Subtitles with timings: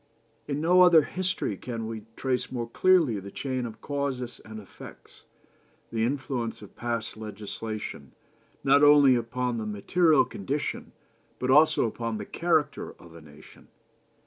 [0.47, 5.25] In no other history can we trace more clearly the chain of causes and effects,
[5.91, 8.13] the influence of past legislation,
[8.63, 10.91] not only upon the material condition,
[11.37, 13.67] but also upon the character of a nation.